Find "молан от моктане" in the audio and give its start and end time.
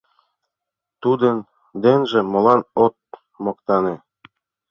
2.31-3.95